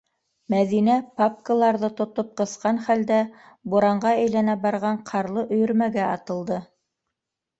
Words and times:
Мәҙинә, 0.51 0.93
папкаларҙы 1.21 1.89
ҡыҫып 1.99 2.31
тотҡан 2.39 2.79
хәлдә, 2.87 3.19
буранға 3.75 4.15
әйләнә 4.21 4.57
барған 4.65 4.97
ҡарлы 5.11 5.43
өйөрмәгә 5.59 6.09
атылды... 6.17 6.59